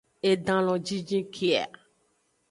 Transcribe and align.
Edan 0.29 0.61
lo 0.67 0.73
jinjin 0.85 1.25
ke 1.33 1.47
a! 1.63 1.65